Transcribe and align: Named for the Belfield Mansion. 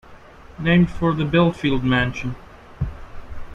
Named 0.57 0.89
for 0.89 1.13
the 1.13 1.25
Belfield 1.25 1.83
Mansion. 1.83 2.35